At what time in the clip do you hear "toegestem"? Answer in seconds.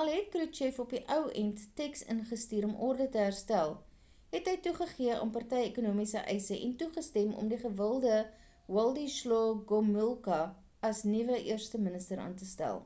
6.84-7.34